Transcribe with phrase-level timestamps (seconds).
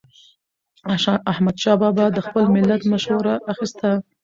[1.31, 3.89] احمدشاه بابا به د خپل ملت مشوره اخیسته.